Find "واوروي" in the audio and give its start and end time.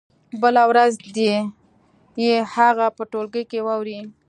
3.65-4.01